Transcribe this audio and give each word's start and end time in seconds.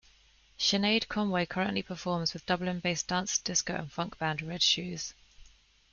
Sinead 0.57 1.07
Conway 1.07 1.45
currently 1.45 1.83
performs 1.83 2.33
with 2.33 2.47
Dublin-based 2.47 3.07
dance, 3.07 3.37
disco 3.37 3.75
and 3.75 3.91
funk 3.91 4.17
band, 4.17 4.41
Red 4.41 4.63
Shoes. 4.63 5.13